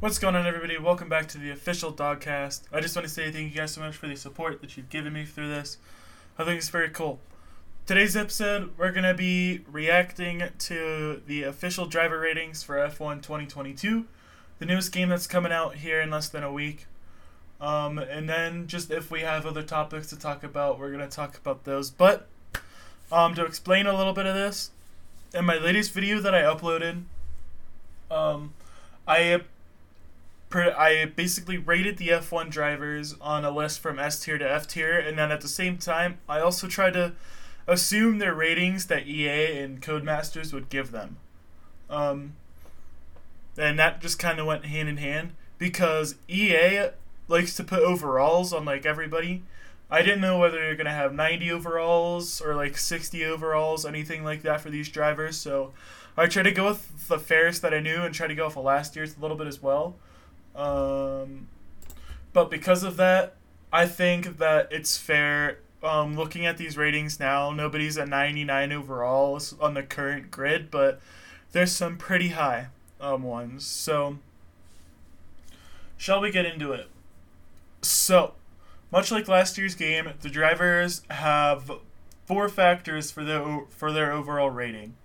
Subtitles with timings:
[0.00, 0.78] What's going on, everybody?
[0.78, 2.60] Welcome back to the official Dogcast.
[2.72, 4.90] I just want to say thank you guys so much for the support that you've
[4.90, 5.76] given me through this.
[6.38, 7.18] I think it's very cool.
[7.84, 14.06] Today's episode, we're going to be reacting to the official driver ratings for F1 2022,
[14.60, 16.86] the newest game that's coming out here in less than a week.
[17.60, 21.08] Um, and then, just if we have other topics to talk about, we're going to
[21.08, 21.90] talk about those.
[21.90, 22.28] But
[23.10, 24.70] um, to explain a little bit of this,
[25.34, 27.02] in my latest video that I uploaded,
[28.12, 28.54] um,
[29.08, 29.40] I
[30.52, 34.98] I basically rated the F1 drivers on a list from S tier to F tier,
[34.98, 37.12] and then at the same time, I also tried to
[37.66, 41.18] assume their ratings that EA and Codemasters would give them.
[41.90, 42.34] Um,
[43.58, 46.90] and that just kind of went hand in hand because EA
[47.28, 49.42] likes to put overalls on like everybody.
[49.90, 54.42] I didn't know whether you're gonna have 90 overalls or like 60 overalls, anything like
[54.42, 55.36] that for these drivers.
[55.36, 55.72] So
[56.16, 58.60] I tried to go with the fairest that I knew and try to go the
[58.60, 59.96] last year's a little bit as well.
[60.58, 61.48] Um,
[62.32, 63.36] but because of that,
[63.72, 65.60] I think that it's fair.
[65.80, 71.00] Um, looking at these ratings now, nobody's at 99 overall on the current grid, but
[71.52, 72.66] there's some pretty high
[73.00, 73.64] um, ones.
[73.64, 74.18] So,
[75.96, 76.88] shall we get into it?
[77.80, 78.34] So,
[78.90, 81.70] much like last year's game, the drivers have
[82.26, 84.96] four factors for their for their overall rating: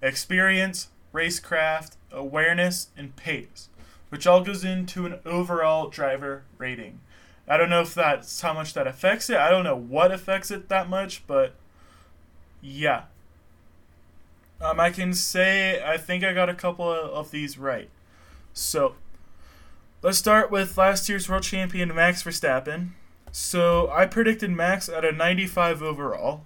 [0.00, 3.68] experience, racecraft, awareness, and pace
[4.12, 7.00] which all goes into an overall driver rating.
[7.48, 9.38] I don't know if that's how much that affects it.
[9.38, 11.54] I don't know what affects it that much, but
[12.60, 13.04] yeah.
[14.60, 17.88] Um, I can say I think I got a couple of these right.
[18.52, 18.96] So,
[20.02, 22.90] let's start with last year's world champion Max Verstappen.
[23.30, 26.42] So, I predicted Max at a 95 overall.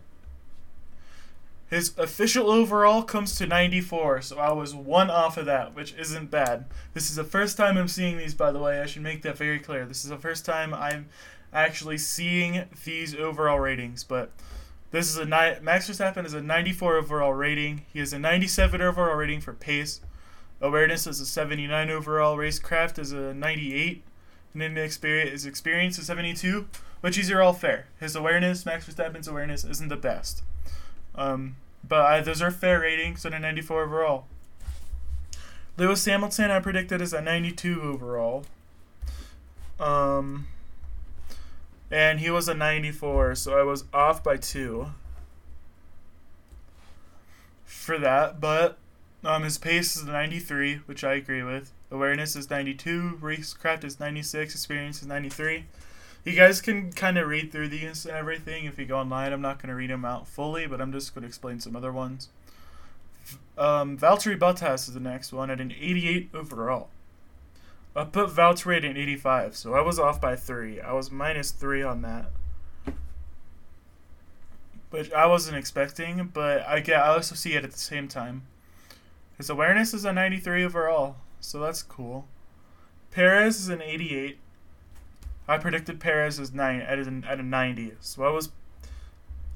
[1.69, 6.31] His official overall comes to 94, so I was one off of that, which isn't
[6.31, 6.67] bad.
[6.95, 8.81] This is the first time I'm seeing these, by the way.
[8.81, 9.85] I should make that very clear.
[9.85, 11.09] This is the first time I'm
[11.53, 14.31] actually seeing these overall ratings, but
[14.93, 17.83] this is a ni- Max Verstappen is a 94 overall rating.
[17.93, 20.01] He has a 97 overall rating for pace.
[20.61, 22.37] Awareness is a 79 overall.
[22.37, 24.05] Racecraft is a 98.
[24.53, 26.69] And then experience, experience is 72,
[27.01, 27.89] which these are all fair.
[27.99, 30.43] His awareness, Max Verstappen's awareness, isn't the best.
[31.17, 31.57] Um,
[31.87, 34.27] but I, those are fair ratings and a 94 overall.
[35.77, 38.45] Lewis Hamilton, I predicted is a 92 overall.
[39.79, 40.47] Um,
[41.91, 44.89] and he was a 94, so I was off by two
[47.65, 48.41] for that.
[48.41, 48.79] But
[49.23, 51.73] um, his pace is 93, which I agree with.
[51.91, 53.19] Awareness is 92.
[53.21, 54.55] Racecraft is 96.
[54.55, 55.67] Experience is 93.
[56.27, 59.33] You guys can kind of read through these and everything if you go online.
[59.33, 61.77] I'm not going to read them out fully, but I'm just going to explain some
[61.77, 62.31] other ones.
[63.57, 66.89] Um, Valtteri Bottas is the next one at an 88 overall.
[67.95, 70.81] I put Valtteri at an 85, so I was off by three.
[70.81, 72.33] I was minus three on that,
[74.91, 76.33] which I wasn't expecting.
[76.35, 78.43] But I get I also see it at the same time.
[79.39, 82.27] His awareness is a 93 overall, so that's cool.
[83.13, 84.41] Perez is an 88.
[85.49, 87.93] I predicted Perez as nine at a, at a 90.
[88.01, 88.51] So I was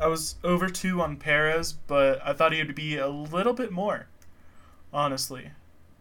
[0.01, 3.71] I was over two on Perez, but I thought he would be a little bit
[3.71, 4.07] more.
[4.93, 5.51] Honestly,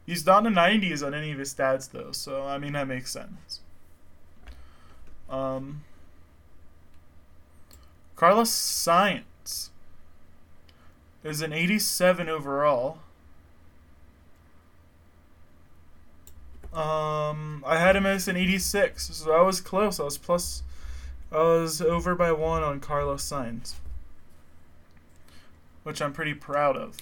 [0.06, 2.88] he's not in the 90s on any of his stats though, so I mean that
[2.88, 3.60] makes sense.
[5.30, 5.84] Um,
[8.16, 9.70] Carlos Sainz
[11.24, 13.00] is an 87 overall.
[16.74, 20.00] Um, I had him as an 86, so I was close.
[20.00, 20.64] I was plus,
[21.32, 23.74] I was over by one on Carlos Sainz,
[25.84, 26.98] which I'm pretty proud of.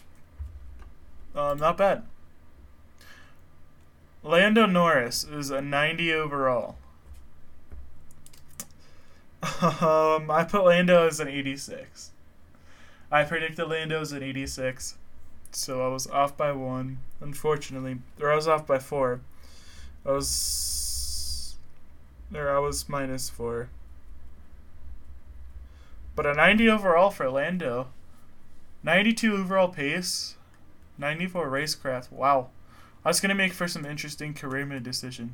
[1.36, 2.04] Um, not bad.
[4.24, 6.78] Lando Norris is a 90 overall.
[9.62, 12.12] Um, I put Lando as an 86.
[13.12, 14.98] I predicted Lando as an 86,
[15.52, 19.22] so I was off by one, unfortunately, or I was off by four.
[20.08, 21.56] I was
[22.32, 22.56] there.
[22.56, 23.70] I was minus four,
[26.16, 27.88] but a ninety overall for Lando.
[28.84, 30.36] Ninety-two overall pace,
[30.98, 32.12] ninety-four racecraft.
[32.12, 32.50] Wow,
[33.04, 35.32] that's gonna make for some interesting career decisions.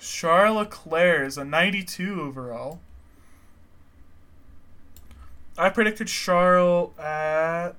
[0.00, 2.80] Charles Leclerc is a 92 overall.
[5.56, 7.74] I predicted Charles at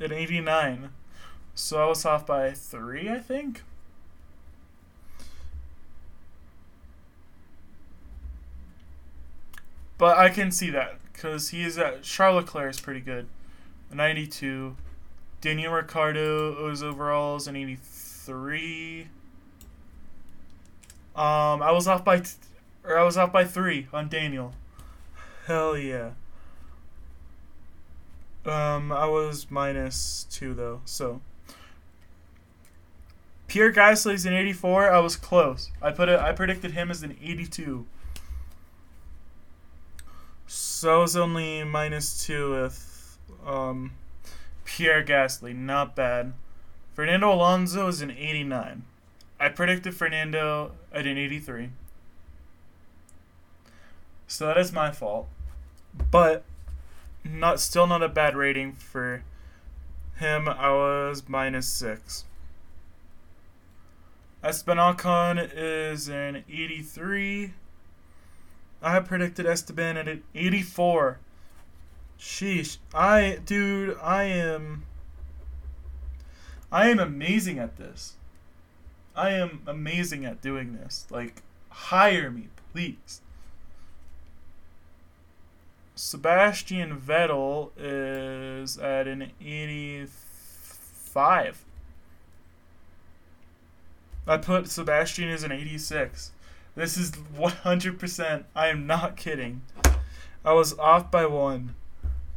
[0.00, 0.90] at 89.
[1.54, 3.62] So I was off by three, I think.
[9.96, 13.28] But I can see that because he is at Charles Leclerc is pretty good.
[13.92, 14.76] 92,
[15.40, 19.02] Daniel Ricciardo was overall is an 83.
[21.14, 22.32] Um, I was off by, t-
[22.82, 24.52] or I was off by three on Daniel.
[25.46, 26.10] Hell yeah.
[28.46, 31.20] Um, I was minus two though, so.
[33.46, 34.90] Pierre Gasly's an 84.
[34.90, 35.70] I was close.
[35.80, 36.18] I put it.
[36.18, 37.86] I predicted him as an 82.
[40.46, 43.92] So I was only minus two with um,
[44.64, 45.54] Pierre Gasly.
[45.54, 46.32] Not bad.
[46.94, 48.84] Fernando Alonso is an 89.
[49.38, 51.70] I predicted Fernando at an 83.
[54.26, 55.28] So that is my fault.
[56.10, 56.44] But
[57.24, 59.22] not still not a bad rating for
[60.16, 60.48] him.
[60.48, 62.24] I was minus six.
[64.42, 67.52] Esteban Ocon is an 83.
[68.82, 71.18] I predicted Esteban at an 84.
[72.18, 72.76] Sheesh.
[72.92, 74.84] I, dude, I am.
[76.70, 78.16] I am amazing at this.
[79.16, 81.06] I am amazing at doing this.
[81.08, 83.22] Like, hire me, please.
[85.94, 91.64] Sebastian Vettel is at an 85.
[94.26, 96.32] I put Sebastian as an 86.
[96.74, 98.44] This is 100%.
[98.56, 99.62] I am not kidding.
[100.44, 101.76] I was off by one.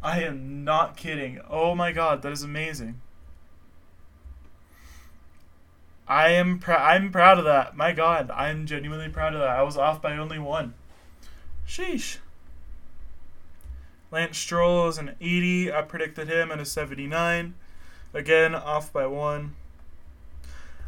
[0.03, 1.39] I am not kidding.
[1.49, 3.01] Oh my god, that is amazing.
[6.07, 7.75] I am pr- I'm proud of that.
[7.75, 9.49] My god, I'm genuinely proud of that.
[9.49, 10.75] I was off by only one.
[11.67, 12.19] Sheesh.
[14.11, 15.71] Lance Stroll is an 80.
[15.71, 17.55] I predicted him at a 79.
[18.13, 19.55] Again, off by one.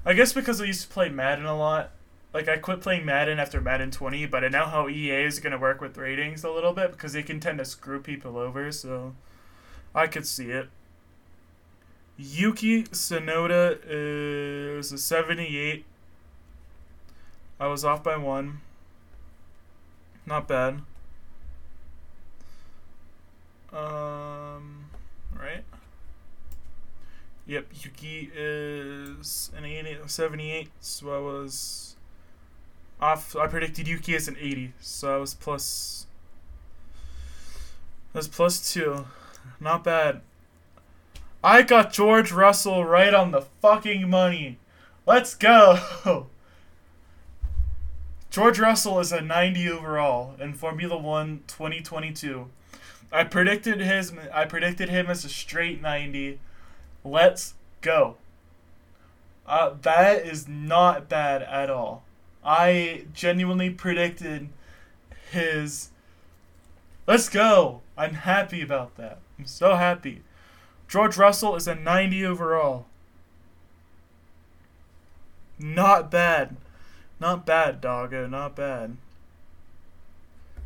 [0.05, 1.91] I guess because I used to play Madden a lot.
[2.33, 5.51] Like, I quit playing Madden after Madden 20, but I know how EA is going
[5.51, 8.71] to work with ratings a little bit because they can tend to screw people over,
[8.71, 9.15] so
[9.93, 10.69] I could see it.
[12.17, 15.85] Yuki Tsunoda is a 78.
[17.59, 18.61] I was off by one.
[20.25, 20.81] Not bad.
[23.71, 24.85] Um,
[25.37, 25.63] right?
[27.49, 31.95] Yep, Yuki is an 80, 78, so I was
[33.01, 33.35] off.
[33.35, 36.05] I predicted Yuki as an 80, so I was plus.
[38.13, 39.07] Was plus two.
[39.59, 40.21] Not bad.
[41.43, 44.59] I got George Russell right on the fucking money.
[45.07, 45.79] Let's go.
[48.29, 52.47] George Russell is a 90 overall in Formula 1 2022.
[53.11, 56.39] I predicted his I predicted him as a straight 90.
[57.03, 58.15] Let's go.
[59.47, 62.03] Uh, that is not bad at all.
[62.43, 64.49] I genuinely predicted
[65.31, 65.89] his
[67.09, 67.81] Let's go.
[67.97, 69.17] I'm happy about that.
[69.39, 70.21] I'm so happy.
[70.87, 72.85] George Russell is a 90 overall.
[75.57, 76.55] Not bad.
[77.19, 78.27] Not bad, doggo.
[78.27, 78.95] Not bad.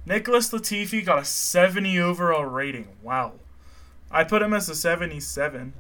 [0.06, 2.90] Nicholas Latifi got a 70 overall rating.
[3.02, 3.36] Wow.
[4.12, 5.72] I put him as a 77.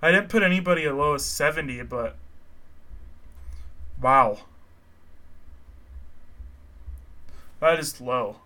[0.00, 2.16] I didn't put anybody as low as 70, but.
[4.00, 4.38] Wow.
[7.60, 8.36] That is low.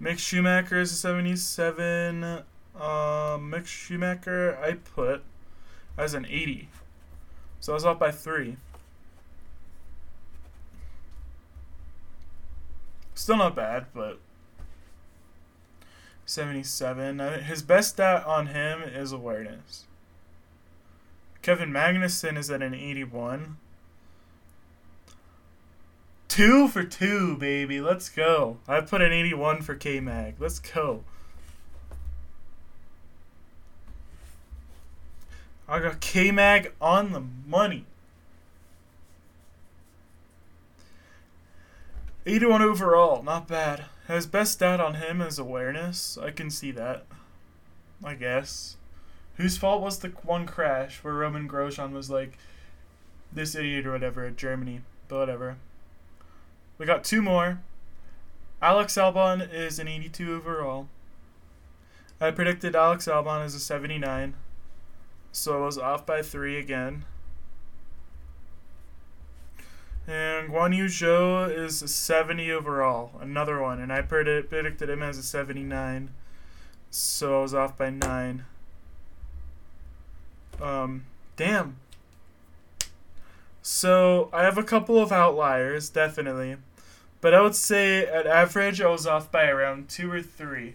[0.00, 2.24] Mick Schumacher is a 77.
[2.24, 2.42] Um,
[2.74, 5.22] Mick Schumacher, I put
[5.98, 6.68] as an 80.
[7.60, 8.56] So I was off by three.
[13.14, 14.18] Still not bad, but
[16.30, 17.18] 77.
[17.42, 19.84] His best stat on him is awareness.
[21.42, 23.56] Kevin Magnussen is at an 81.
[26.28, 27.80] Two for two, baby.
[27.80, 28.58] Let's go.
[28.68, 30.36] I put an 81 for K Mag.
[30.38, 31.02] Let's go.
[35.68, 37.86] I got K Mag on the money.
[42.24, 43.86] 81 overall, not bad.
[44.10, 46.18] His best stat on him is awareness.
[46.20, 47.06] I can see that.
[48.02, 48.76] I guess.
[49.36, 52.36] Whose fault was the one crash where Roman Grosjean was like,
[53.32, 54.80] this idiot or whatever at Germany?
[55.06, 55.56] But whatever.
[56.76, 57.60] We got two more.
[58.60, 60.88] Alex Albon is an 82 overall.
[62.20, 64.34] I predicted Alex Albon as a 79.
[65.32, 67.04] So I was off by three again.
[70.06, 75.18] And Guan Yu Zhou is a 70 overall, another one, and I predicted him as
[75.18, 76.10] a 79,
[76.90, 78.44] so I was off by 9.
[80.60, 81.76] Um, damn.
[83.62, 86.56] So I have a couple of outliers, definitely,
[87.20, 90.74] but I would say at average I was off by around 2 or 3.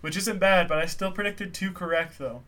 [0.00, 2.42] which isn't bad, but I still predicted two correct though.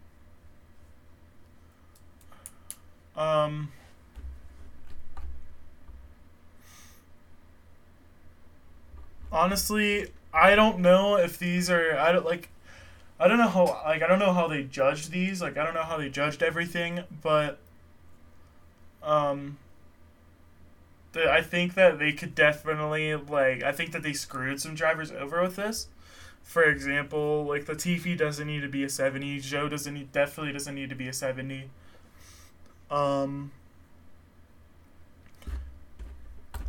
[3.16, 3.70] Um.
[9.34, 11.98] Honestly, I don't know if these are.
[11.98, 12.48] I don't like.
[13.18, 13.64] I don't know how.
[13.84, 15.42] Like, I don't know how they judged these.
[15.42, 17.58] Like, I don't know how they judged everything, but.
[19.02, 19.58] Um.
[21.16, 23.62] I think that they could definitely like.
[23.62, 25.86] I think that they screwed some drivers over with this.
[26.42, 29.38] For example, like the Latifi doesn't need to be a seventy.
[29.38, 31.70] Zhou doesn't need, definitely doesn't need to be a seventy.
[32.90, 33.52] Um,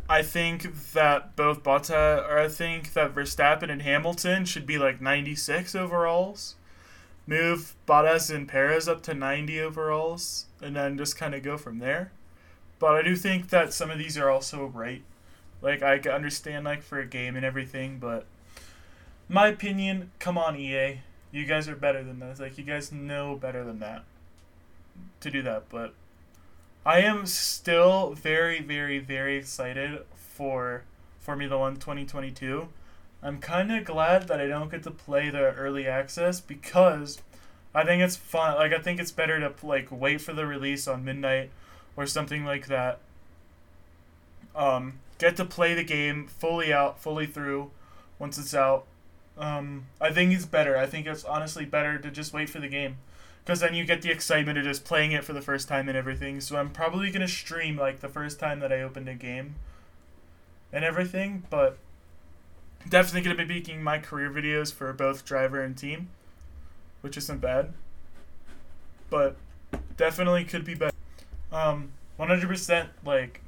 [0.08, 5.00] I think that both Bottas, or I think that Verstappen and Hamilton should be like
[5.00, 6.54] 96 overalls.
[7.26, 11.80] Move Bottas and Perez up to 90 overalls, and then just kind of go from
[11.80, 12.12] there.
[12.78, 15.02] But I do think that some of these are also right.
[15.60, 18.26] Like, I can understand, like, for a game and everything, but
[19.28, 21.00] my opinion, come on, EA.
[21.32, 22.38] You guys are better than this.
[22.38, 24.04] Like, you guys know better than that
[25.20, 25.94] to do that, but
[26.86, 30.84] I am still very, very, very excited for
[31.18, 32.68] Formula One 2022.
[33.20, 37.20] I'm kind of glad that I don't get to play the early access because
[37.74, 38.54] I think it's fun.
[38.54, 41.50] Like I think it's better to like wait for the release on midnight
[41.96, 43.00] or something like that.
[44.54, 47.72] Um, get to play the game fully out, fully through
[48.20, 48.86] once it's out.
[49.36, 50.76] Um, I think it's better.
[50.76, 52.98] I think it's honestly better to just wait for the game
[53.46, 55.96] because then you get the excitement of just playing it for the first time and
[55.96, 56.40] everything.
[56.40, 59.54] So I'm probably gonna stream like the first time that I opened a game
[60.72, 61.78] and everything, but
[62.88, 66.08] definitely gonna be making my career videos for both driver and team,
[67.02, 67.72] which isn't bad,
[69.10, 69.36] but
[69.96, 70.96] definitely could be better.
[71.52, 73.42] Um, 100% like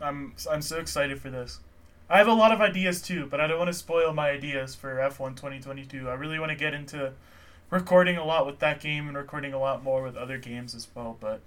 [0.00, 1.58] I'm I'm so excited for this.
[2.08, 4.76] I have a lot of ideas too, but I don't want to spoil my ideas
[4.76, 6.08] for F1 2022.
[6.08, 7.12] I really want to get into
[7.72, 10.86] recording a lot with that game and recording a lot more with other games as
[10.94, 11.16] well.
[11.18, 11.40] But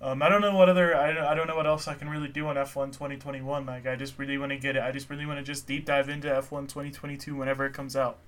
[0.00, 2.28] um, I don't know what other I I don't know what else I can really
[2.28, 3.66] do on F1 2021.
[3.66, 4.82] Like I just really want to get it.
[4.82, 8.18] I just really want to just deep dive into F1 2022 whenever it comes out.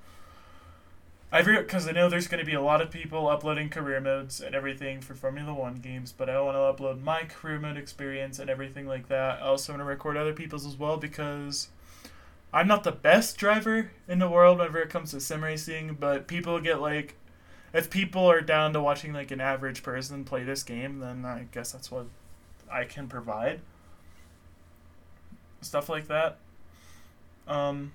[1.32, 4.40] I because I know there's going to be a lot of people uploading career modes
[4.40, 8.40] and everything for Formula One games, but I want to upload my career mode experience
[8.40, 9.40] and everything like that.
[9.40, 11.68] I also want to record other people's as well because
[12.52, 16.26] I'm not the best driver in the world whenever it comes to sim racing, but
[16.26, 17.14] people get like
[17.72, 21.46] if people are down to watching like an average person play this game, then I
[21.52, 22.06] guess that's what
[22.70, 23.60] I can provide.
[25.60, 26.38] Stuff like that.
[27.46, 27.92] Um,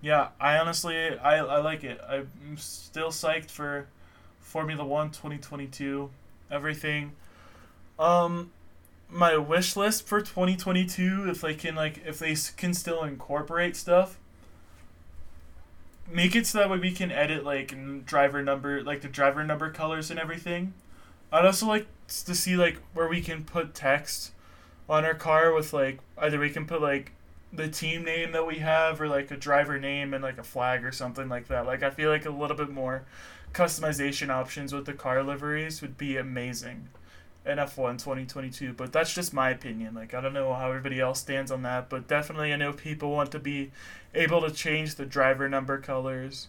[0.00, 2.00] yeah, I honestly I, I like it.
[2.08, 3.86] I'm still psyched for
[4.40, 6.10] Formula One 2022.
[6.50, 7.12] Everything.
[7.98, 8.50] Um,
[9.10, 14.18] my wish list for 2022, if they can like if they can still incorporate stuff
[16.10, 19.70] make it so that way we can edit like driver number, like the driver number
[19.70, 20.74] colors and everything.
[21.32, 24.32] I'd also like to see like where we can put text
[24.88, 27.12] on our car with like either we can put like
[27.52, 30.84] the team name that we have or like a driver name and like a flag
[30.84, 31.66] or something like that.
[31.66, 33.04] Like I feel like a little bit more
[33.52, 36.88] customization options with the car liveries would be amazing
[37.46, 39.94] in F1 2022, but that's just my opinion.
[39.94, 43.10] Like, I don't know how everybody else stands on that, but definitely I know people
[43.10, 43.70] want to be
[44.14, 46.48] able to change the driver number colors.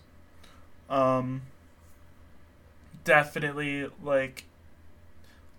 [0.90, 1.42] Um,
[3.04, 4.46] definitely, like,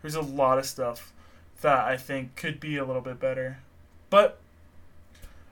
[0.00, 1.12] there's a lot of stuff
[1.60, 3.58] that I think could be a little bit better.
[4.08, 4.38] But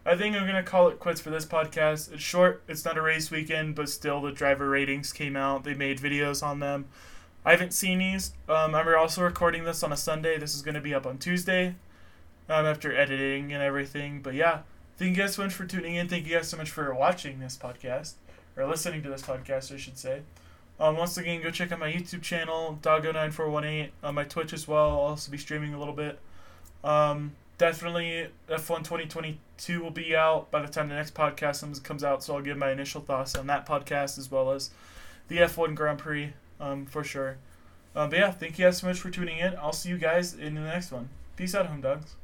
[0.07, 2.13] I think I'm going to call it quits for this podcast.
[2.13, 5.65] It's short, it's not a race weekend, but still, the driver ratings came out.
[5.65, 6.87] They made videos on them.
[7.45, 8.33] I haven't seen these.
[8.49, 10.39] Um, I'm also recording this on a Sunday.
[10.39, 11.75] This is going to be up on Tuesday
[12.49, 14.23] um, after editing and everything.
[14.23, 14.61] But yeah,
[14.97, 16.09] thank you guys so much for tuning in.
[16.09, 18.15] Thank you guys so much for watching this podcast,
[18.57, 20.23] or listening to this podcast, I should say.
[20.81, 24.91] Um, once again, go check out my YouTube channel, Doggo9418, on my Twitch as well.
[24.91, 26.19] I'll also be streaming a little bit.
[26.83, 32.25] Um, definitely F1 2022 will be out by the time the next podcast comes out,
[32.25, 34.71] so I'll give my initial thoughts on that podcast as well as
[35.29, 37.37] the F1 Grand Prix um, for sure.
[37.97, 39.55] Um, but yeah, thank you guys so much for tuning in.
[39.57, 41.09] I'll see you guys in the next one.
[41.37, 42.17] Peace out, home dogs.